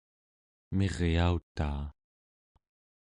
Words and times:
miryautaa 0.77 1.83